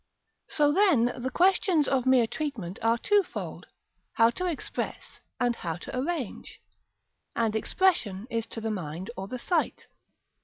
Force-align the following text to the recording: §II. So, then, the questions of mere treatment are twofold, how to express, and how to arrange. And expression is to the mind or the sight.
§II. 0.51 0.55
So, 0.55 0.71
then, 0.71 1.21
the 1.21 1.29
questions 1.29 1.87
of 1.87 2.07
mere 2.07 2.25
treatment 2.25 2.79
are 2.81 2.97
twofold, 2.97 3.67
how 4.13 4.31
to 4.31 4.47
express, 4.47 5.19
and 5.39 5.55
how 5.55 5.75
to 5.75 5.95
arrange. 5.95 6.59
And 7.35 7.55
expression 7.55 8.25
is 8.31 8.47
to 8.47 8.61
the 8.61 8.71
mind 8.71 9.11
or 9.15 9.27
the 9.27 9.37
sight. 9.37 9.85